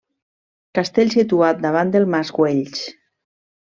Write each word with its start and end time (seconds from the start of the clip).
Castell 0.77 1.13
situat 1.15 1.61
davant 1.67 1.93
del 1.97 2.07
mas 2.15 2.33
Güells. 2.39 2.83